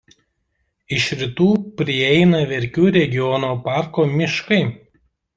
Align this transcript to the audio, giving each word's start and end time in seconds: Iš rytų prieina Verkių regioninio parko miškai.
Iš 0.99 1.03
rytų 1.17 1.49
prieina 1.81 2.39
Verkių 2.51 2.85
regioninio 2.95 3.51
parko 3.67 4.07
miškai. 4.15 4.59